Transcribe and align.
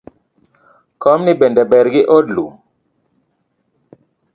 Komni 1.03 1.31
bende 1.41 1.63
ber 1.71 1.85
gi 1.93 2.01
od 2.17 2.25
lum? 2.35 2.53